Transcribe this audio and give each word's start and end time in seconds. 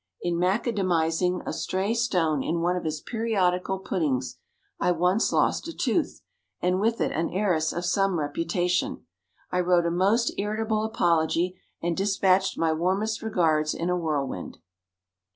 In 0.23 0.35
macadamizing 0.39 1.43
a 1.45 1.53
stray 1.53 1.93
stone 1.93 2.41
in 2.41 2.61
one 2.61 2.75
of 2.75 2.85
his 2.85 3.01
periodical 3.01 3.77
puddings, 3.77 4.39
I 4.79 4.93
once 4.93 5.31
lost 5.31 5.67
a 5.67 5.73
tooth, 5.77 6.23
and 6.59 6.79
with 6.79 6.99
it 7.01 7.11
an 7.11 7.29
heiress 7.29 7.71
of 7.71 7.85
some 7.85 8.17
reputation. 8.17 9.05
I 9.51 9.59
wrote 9.59 9.85
a 9.85 9.91
most 9.91 10.33
irritable 10.39 10.85
apology, 10.85 11.61
and 11.83 11.95
despatched 11.95 12.57
my 12.57 12.73
warmest 12.73 13.21
regards 13.21 13.75
in 13.75 13.91
a 13.91 13.95
whirlwind. 13.95 14.57